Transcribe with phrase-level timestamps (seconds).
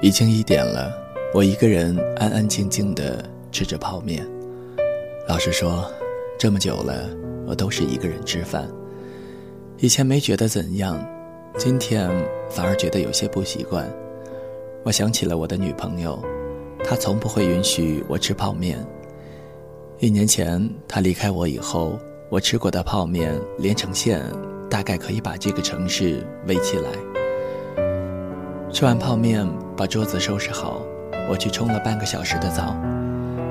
[0.00, 0.92] 已经一点了，
[1.34, 4.24] 我一个人安安静静的吃着泡面。
[5.26, 5.84] 老实说，
[6.38, 7.10] 这么久了，
[7.48, 8.68] 我都是一个人吃饭。
[9.78, 11.04] 以前没觉得怎样，
[11.56, 12.08] 今天
[12.48, 13.92] 反而觉得有些不习惯。
[14.84, 16.22] 我想起了我的女朋友，
[16.84, 18.78] 她从不会允许我吃泡面。
[19.98, 21.98] 一年前她离开我以后，
[22.30, 24.22] 我吃过的泡面连成线，
[24.70, 26.88] 大概可以把这个城市围起来。
[28.72, 29.44] 吃完泡面，
[29.78, 30.82] 把桌子收拾好，
[31.30, 32.76] 我去冲了半个小时的澡。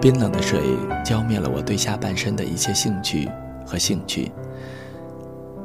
[0.00, 0.60] 冰冷的水
[1.04, 3.30] 浇灭了我对下半身的一切兴趣
[3.64, 4.32] 和兴趣。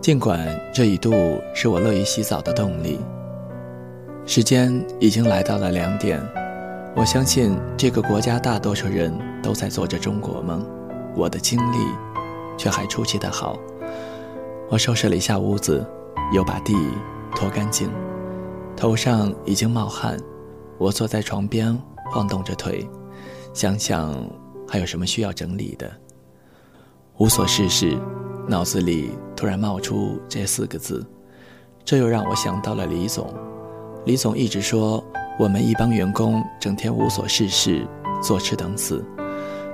[0.00, 0.40] 尽管
[0.72, 1.12] 这一度
[1.52, 2.98] 是我乐于洗澡的动力。
[4.24, 6.18] 时间已经来到了两点，
[6.96, 10.64] 我相信这个国家大多数人都在做着中国梦，
[11.14, 11.78] 我的精力
[12.56, 13.58] 却还出奇的好。
[14.70, 15.86] 我收拾了一下屋子，
[16.32, 16.74] 又把地
[17.36, 17.90] 拖干净。
[18.74, 20.16] 头上已经冒汗，
[20.78, 21.76] 我坐在床边
[22.10, 22.88] 晃动着腿，
[23.52, 24.14] 想想
[24.66, 25.90] 还有什么需要整理的。
[27.16, 27.98] 无所事事，
[28.46, 31.04] 脑子里突然冒出这四个字，
[31.84, 33.34] 这又让我想到了李总。
[34.04, 35.04] 李总一直说
[35.38, 37.84] 我们一帮员工整天无所事事，
[38.22, 39.04] 坐吃等死，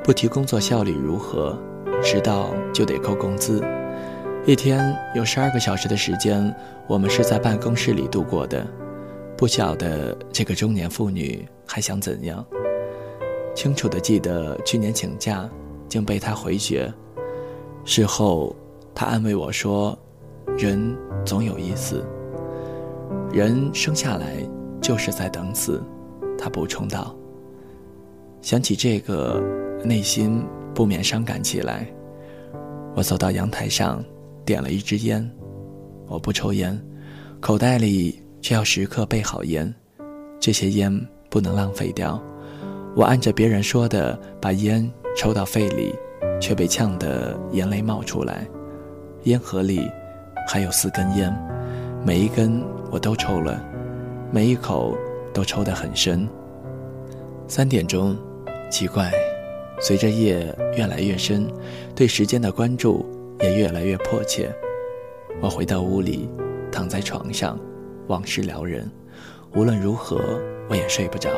[0.02, 1.56] 不提工作效率如何，
[2.02, 3.62] 迟到就得扣工资。
[4.46, 6.54] 一天有十二个小时的时间，
[6.86, 8.66] 我们是在办公室里度过的。
[9.44, 12.42] 不晓得这个中年妇女还想怎样。
[13.54, 15.46] 清楚的记得去年请假，
[15.86, 16.90] 竟被她回绝。
[17.84, 18.56] 事后，
[18.94, 19.98] 她安慰我说
[20.56, 22.02] ：“人总有一死，
[23.34, 24.38] 人生下来
[24.80, 25.78] 就是在等死。”
[26.40, 27.14] 她补充道。
[28.40, 29.42] 想起这个，
[29.84, 30.42] 内心
[30.74, 31.86] 不免伤感起来。
[32.96, 34.02] 我走到阳台上，
[34.42, 35.30] 点了一支烟。
[36.06, 36.82] 我不抽烟，
[37.42, 38.23] 口袋里。
[38.44, 39.74] 却要时刻备好烟，
[40.38, 40.94] 这些烟
[41.30, 42.22] 不能浪费掉。
[42.94, 45.94] 我按着别人说的把烟抽到肺里，
[46.38, 48.46] 却被呛得眼泪冒出来。
[49.22, 49.90] 烟盒里
[50.46, 51.34] 还有四根烟，
[52.04, 53.64] 每一根我都抽了，
[54.30, 54.94] 每一口
[55.32, 56.28] 都抽得很深。
[57.48, 58.14] 三点钟，
[58.70, 59.10] 奇怪，
[59.80, 61.50] 随着夜越来越深，
[61.94, 63.06] 对时间的关注
[63.40, 64.54] 也越来越迫切。
[65.40, 66.28] 我回到屋里，
[66.70, 67.58] 躺在床上。
[68.08, 68.90] 往事撩人，
[69.54, 70.20] 无论如何
[70.68, 71.30] 我也睡不着。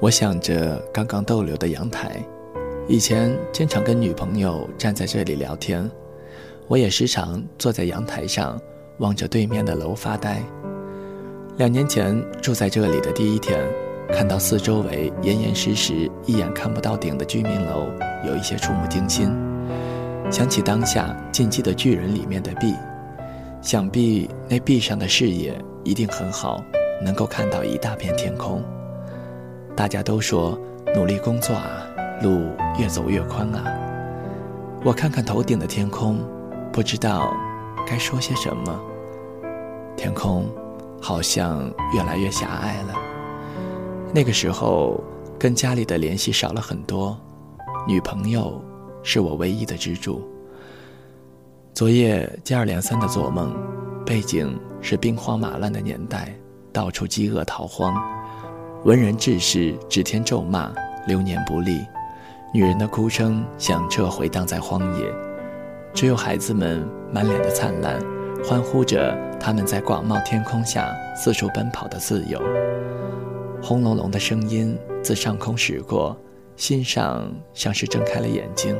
[0.00, 2.22] 我想着刚刚逗留的阳台，
[2.88, 5.90] 以前经常跟女朋友站在这里聊天，
[6.68, 8.60] 我也时常坐在阳台上
[8.98, 10.42] 望着对面的楼发呆。
[11.56, 13.64] 两年前住在这里的第一天，
[14.12, 17.86] 看到四周围严严实实、一眼看不到顶的居民楼，
[18.26, 19.32] 有一些触目惊心。
[20.30, 22.74] 想起当下《进击的巨人》里面的 B。
[23.64, 26.62] 想必那壁上的视野一定很好，
[27.02, 28.62] 能够看到一大片天空。
[29.74, 30.58] 大家都说
[30.94, 31.86] 努力工作啊，
[32.22, 33.64] 路越走越宽啊。
[34.84, 36.18] 我看看头顶的天空，
[36.70, 37.34] 不知道
[37.86, 38.80] 该说些什么。
[39.96, 40.46] 天空
[41.00, 42.94] 好像越来越狭隘了。
[44.12, 45.02] 那个时候
[45.38, 47.18] 跟家里的联系少了很多，
[47.88, 48.62] 女朋友
[49.02, 50.22] 是我唯一的支柱。
[51.74, 53.52] 昨夜接二连三的做梦，
[54.06, 56.32] 背景是兵荒马乱的年代，
[56.72, 58.00] 到处饥饿逃荒，
[58.84, 60.72] 文人志士指天咒骂，
[61.08, 61.84] 流年不利，
[62.52, 65.12] 女人的哭声响彻回荡在荒野，
[65.92, 68.00] 只有孩子们满脸的灿烂，
[68.44, 72.40] 欢呼着他们在广袤天空下四处奔跑的自由。
[73.60, 76.16] 轰隆隆的声音自上空驶过，
[76.54, 78.76] 心上像是睁开了眼睛，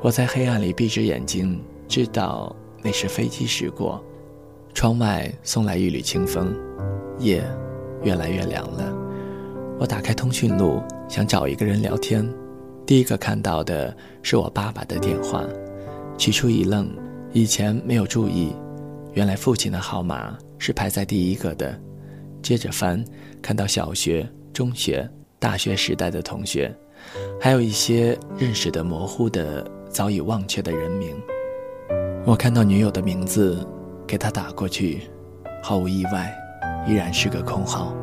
[0.00, 1.60] 我在黑暗里闭着眼睛。
[1.88, 4.02] 知道那是飞机驶过，
[4.74, 6.54] 窗外送来一缕清风，
[7.18, 7.42] 夜
[8.02, 8.92] 越来越凉了。
[9.78, 12.26] 我打开通讯录，想找一个人聊天。
[12.86, 15.44] 第一个看到的是我爸爸的电话，
[16.16, 16.88] 起初一愣，
[17.32, 18.54] 以前没有注意，
[19.12, 21.78] 原来父亲的号码是排在第一个的。
[22.42, 23.04] 接着翻，
[23.42, 26.72] 看到小学、中学、大学时代的同学，
[27.40, 31.16] 还有一些认识的模糊的、早已忘却的人名。
[32.26, 33.64] 我看到女友的名字，
[34.04, 35.02] 给她打过去，
[35.62, 36.36] 毫无意外，
[36.84, 37.94] 依然是个空号。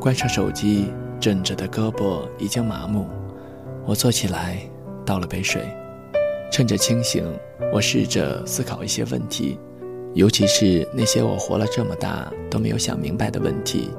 [0.00, 0.90] 关上手机，
[1.20, 3.06] 枕着的胳膊已经麻木。
[3.84, 4.56] 我坐起来，
[5.04, 5.62] 倒了杯水，
[6.50, 7.22] 趁着清醒，
[7.70, 9.58] 我试着思考一些问题，
[10.14, 13.90] 尤其是那些我活了这么大都没有想明白的问题，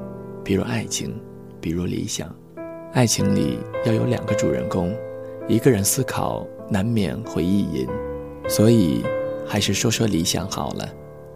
[0.43, 1.15] 比如爱情，
[1.61, 2.27] 比如理想。
[2.93, 4.91] 爱情里要有两个主人公，
[5.47, 7.87] 一个人思考难免会意淫，
[8.49, 9.05] 所以。
[9.51, 10.87] 还是说说理想好了。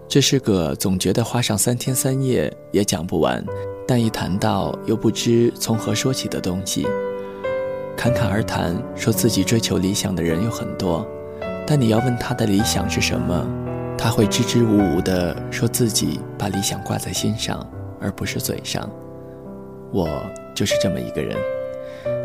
[0.08, 3.44] 这是个总觉得花上三天三夜也讲不完，
[3.86, 6.88] 但一谈到又不知从何说起的东西。
[7.98, 11.06] 侃侃而谈，说自己追求理想的人有很多，
[11.68, 13.46] 但你要问他的理想是什么，
[13.98, 17.70] 他会支支吾吾地说自己把理想挂在心上，
[18.00, 18.90] 而不是嘴上。
[19.92, 20.08] 我
[20.54, 21.38] 就是这么一个人。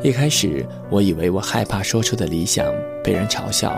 [0.04, 2.72] 一开始我以为我害怕说出的理想
[3.02, 3.76] 被人嘲笑，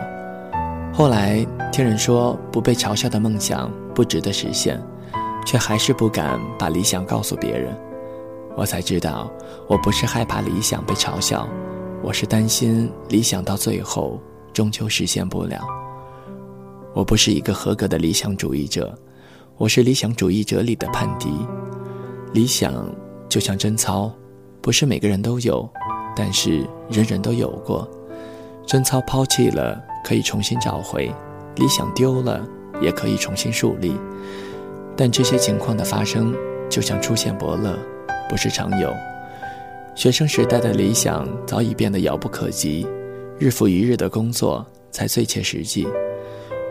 [0.94, 4.81] 后来听人说不被嘲笑的梦想不值得实现，
[5.47, 7.75] 却还是不敢把理想告诉别人。
[8.55, 9.33] 我才知道，
[9.67, 11.49] 我不是害怕理想被嘲笑。
[12.03, 14.21] 我是担心理想到最后
[14.53, 15.65] 终究实现不了。
[16.93, 18.94] 我不是一个合格的理想主义者，
[19.56, 21.31] 我是理想主义者里的叛敌。
[22.35, 22.87] 理想
[23.31, 24.12] 就像贞操，
[24.61, 25.67] 不是每个人都有，
[26.15, 27.89] 但是人人都有过。
[28.67, 31.12] 贞操抛弃了可以重新找回，
[31.56, 32.46] 理想丢了
[32.81, 33.94] 也可以重新树立。
[34.96, 36.34] 但这些情况的发生，
[36.69, 37.78] 就像出现伯乐，
[38.28, 38.93] 不是常有。
[39.94, 42.87] 学生时代的理想早已变得遥不可及，
[43.38, 45.87] 日复一日的工作才最切实际。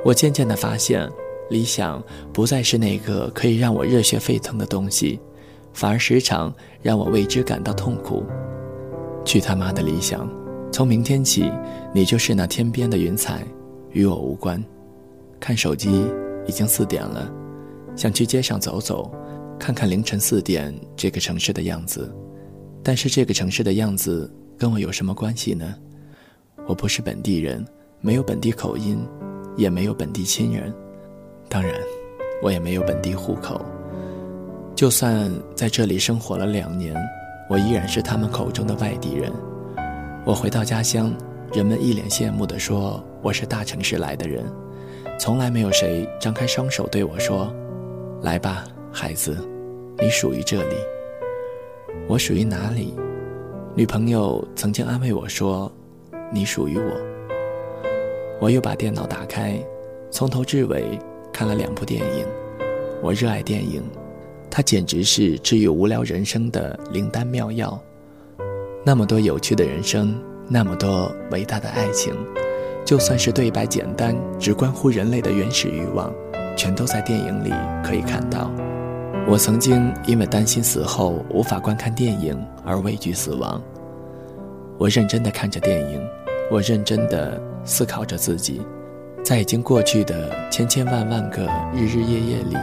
[0.03, 1.07] 我渐渐地发现，
[1.49, 2.03] 理想
[2.33, 5.19] 不再是那个可以让我热血沸腾的东西，
[5.73, 8.23] 反而时常让我为之感到痛苦。
[9.23, 10.27] 去他妈的理想！
[10.71, 11.51] 从明天起，
[11.93, 13.45] 你就是那天边的云彩，
[13.91, 14.63] 与我无关。
[15.37, 16.05] 看手机，
[16.47, 17.29] 已经四点了，
[17.95, 19.11] 想去街上走走，
[19.59, 22.09] 看看凌晨四点这个城市的样子。
[22.81, 25.75] 但是这个城市的样子跟我有什么关系呢？
[26.65, 27.65] 我不是本地人，
[27.99, 28.97] 没有本地口音，
[29.57, 30.73] 也没有本地亲人，
[31.49, 31.73] 当然，
[32.41, 33.59] 我也没有本地户口。
[34.73, 36.95] 就算在这里生活了两年，
[37.49, 39.29] 我依然是他们口中的外地人。
[40.23, 41.11] 我回到家乡，
[41.51, 44.45] 人们一脸羡慕地说我是大城市来的人，
[45.19, 47.51] 从来没有谁张开双手对我说
[48.21, 49.35] ：“来吧，孩子，
[49.97, 50.75] 你属于这里。”
[52.07, 52.93] 我属于哪里？
[53.73, 55.71] 女朋友曾经安慰我说
[56.31, 56.91] ：“你属于我。”
[58.39, 59.59] 我又把电脑打开，
[60.11, 60.99] 从头至尾
[61.33, 62.27] 看了两部电影。
[63.01, 63.81] 我热爱电影，
[64.51, 67.81] 它简直是治愈无聊人生的灵丹妙药。
[68.83, 72.15] 那么多有趣的人生，那么多伟大的爱情，
[72.83, 76.11] 就算是对白简单，只关乎人类的原始欲望，
[76.57, 78.51] 全都在电影里可以看到。
[79.27, 82.35] 我曾经因为担心死后无法观看电影
[82.65, 83.61] 而畏惧死亡。
[84.79, 86.01] 我认真地看着电影，
[86.49, 88.61] 我认真地思考着自己，
[89.23, 92.57] 在已经过去的千千万万个日日夜夜里，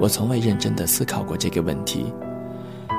[0.00, 2.12] 我从未认真地思考过这个问题。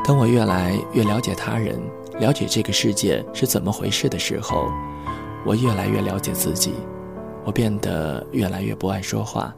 [0.06, 1.77] 当我越来越了解他人，
[2.19, 4.71] 了解这个世界是怎么回事的时候，
[5.45, 6.74] 我越来越了解自己，
[7.44, 9.54] 我变得越来越不爱说话。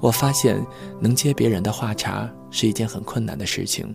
[0.00, 0.64] 我发现
[0.98, 3.94] 能接别人的话茬是一件很困难的事情，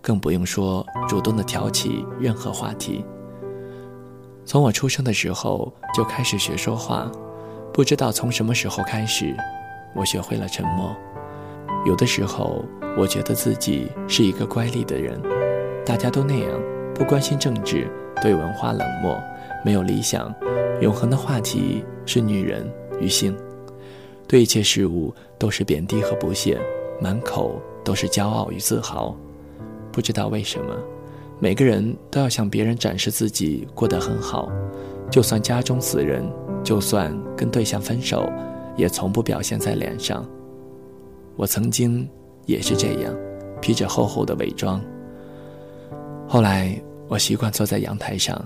[0.00, 3.04] 更不用说主动的挑起任何话题。
[4.44, 7.10] 从我出生的时候就开始学说话，
[7.72, 9.34] 不知道从什么时候开始，
[9.94, 10.94] 我学会了沉默。
[11.86, 12.64] 有的时候，
[12.98, 15.20] 我觉得自己是一个乖戾的人，
[15.86, 16.50] 大家都那样，
[16.94, 17.90] 不关心政治，
[18.22, 19.20] 对文化冷漠，
[19.64, 20.32] 没有理想，
[20.80, 22.64] 永恒的话题是女人
[23.00, 23.36] 与性。
[24.28, 26.58] 对一切事物都是贬低和不屑，
[27.00, 29.14] 满口都是骄傲与自豪。
[29.90, 30.74] 不知道为什么，
[31.40, 34.48] 每个人都要向别人展示自己过得很好，
[35.10, 36.24] 就算家中死人，
[36.62, 38.30] 就算跟对象分手，
[38.76, 40.24] 也从不表现在脸上。
[41.36, 42.08] 我曾经
[42.46, 43.12] 也是这样，
[43.60, 44.80] 披着厚厚的伪装。
[46.26, 48.42] 后来我习惯坐在阳台上，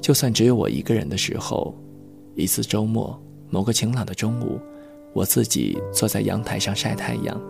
[0.00, 1.74] 就算只有我一个人的时候，
[2.34, 3.18] 一次周末，
[3.48, 4.60] 某个晴朗的中午。
[5.12, 7.40] 我自己坐在阳台上晒太阳，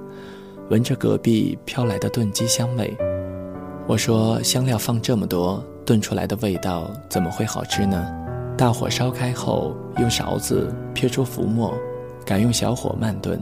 [0.69, 2.95] 闻着隔壁飘来的炖鸡香味。
[3.87, 8.07] 我说：“香料放这么多，炖出来的味道怎么会好吃呢？”
[8.57, 11.73] 大火烧开后，用勺子撇出浮沫，
[12.25, 13.41] 改用小火慢炖。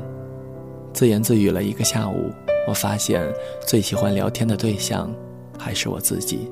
[0.92, 2.30] 自言自语了一个下午，
[2.68, 3.28] 我发现
[3.66, 5.12] 最喜欢聊天的对象
[5.58, 6.50] 还是我自己。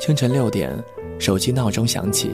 [0.00, 0.72] 清晨六点，
[1.18, 2.32] 手机闹钟响起。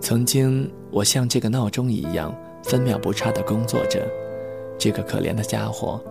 [0.00, 2.34] 曾经，我像这个闹钟一样。
[2.64, 4.04] 分秒不差的工作着，
[4.76, 6.02] 这个可怜的家伙，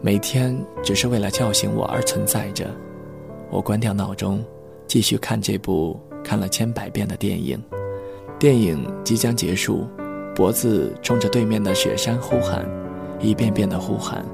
[0.00, 2.64] 每天只是为了叫醒我而存在着。
[3.50, 4.42] 我关掉闹钟，
[4.86, 7.62] 继续看这部看了千百遍的电影。
[8.38, 9.86] 电影即将结束，
[10.34, 12.66] 脖子冲着对面的雪山呼喊，
[13.20, 14.24] 一遍遍的呼喊，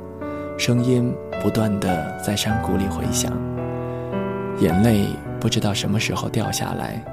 [0.57, 1.13] 声音
[1.43, 3.33] 不断的在山谷里回响。
[4.61, 5.07] 眼泪
[5.41, 7.05] 不知道什么时候掉下来。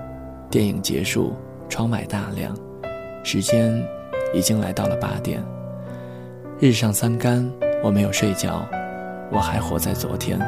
[0.49, 1.33] 电影结束，
[1.69, 2.55] 窗外大亮，
[3.23, 3.81] 时间。
[4.33, 5.43] 已经来到了八点，
[6.57, 7.45] 日上三竿，
[7.83, 8.65] 我没有睡觉，
[9.29, 10.39] 我还活在昨天。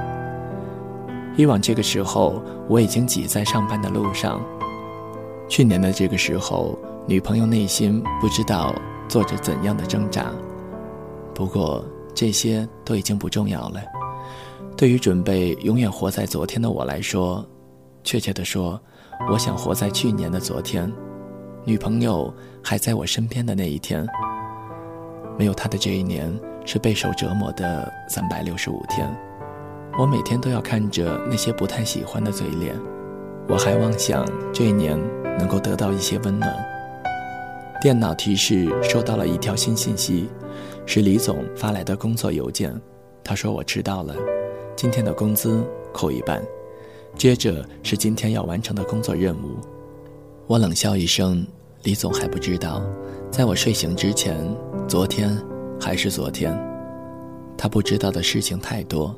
[1.35, 4.41] 以往这个时候，我已经挤在上班的路上。
[5.49, 8.73] 去年的这个时候，女朋友内心不知道
[9.09, 10.31] 做着怎样的挣扎。
[11.35, 11.83] 不过
[12.15, 13.81] 这些都已经不重要了。
[14.75, 17.45] 对于准备永远活在昨天的我来说，
[18.03, 18.79] 确切的说，
[19.31, 20.91] 我想活在去年的昨天，
[21.63, 24.05] 女朋友还在我身边的那一天。
[25.37, 26.31] 没有她的这一年，
[26.65, 29.09] 是备受折磨的三百六十五天。
[29.97, 32.75] 我每天都要看着那些不太喜欢的嘴脸，
[33.47, 34.99] 我还妄想这一年
[35.37, 36.51] 能够得到一些温暖。
[37.79, 40.27] 电脑提示收到了一条新信息，
[40.85, 42.73] 是李总发来的工作邮件。
[43.23, 44.15] 他说我迟到了，
[44.75, 46.43] 今天的工资扣一半。
[47.15, 49.57] 接着是今天要完成的工作任务。
[50.47, 51.45] 我冷笑一声，
[51.83, 52.81] 李总还不知道，
[53.31, 54.35] 在我睡醒之前，
[54.87, 55.37] 昨天
[55.79, 56.57] 还是昨天。
[57.57, 59.15] 他不知道的事情太多。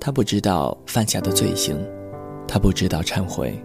[0.00, 1.78] 他不知道犯下的罪行，
[2.46, 3.58] 他不知道忏悔。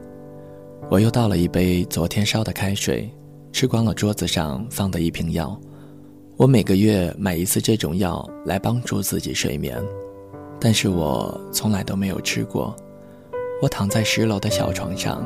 [0.89, 3.09] 我又倒了一杯昨天烧的开水，
[3.51, 5.59] 吃光了桌子上放的一瓶药。
[6.37, 9.83] 我每个月买一次这种药来帮助自己睡眠，
[10.59, 12.75] 但是我从来都没有吃过。
[13.61, 15.23] 我躺在十楼的小床上，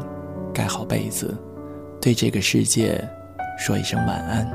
[0.54, 1.36] 盖好被子，
[2.02, 3.00] 对这个世界
[3.58, 4.48] 说一声晚安。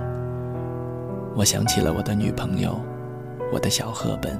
[1.36, 2.78] 我想起了我的女朋友，
[3.52, 4.38] 我的小赫本。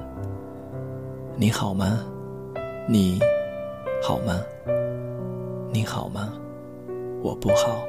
[1.35, 2.03] 你好吗？
[2.87, 3.19] 你
[4.03, 4.41] 好吗？
[5.71, 6.33] 你好吗？
[7.21, 7.88] 我不好。